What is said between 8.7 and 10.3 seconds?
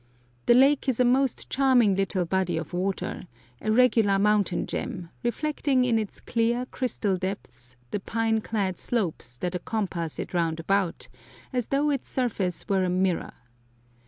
slopes that encompass